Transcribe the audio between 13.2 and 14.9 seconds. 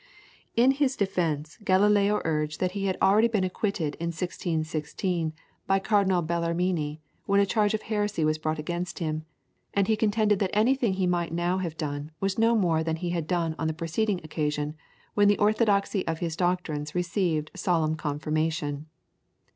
done on the preceding occasion,